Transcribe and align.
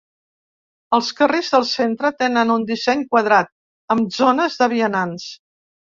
Els 0.97 1.09
carrers 1.19 1.51
del 1.57 1.67
centre 1.73 2.11
tenen 2.23 2.53
un 2.55 2.65
disseny 2.71 3.03
quadrat, 3.13 3.53
amb 3.97 4.19
zones 4.21 4.59
de 4.63 4.71
vianants. 4.73 5.29